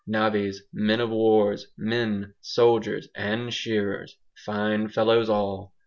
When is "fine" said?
4.35-4.87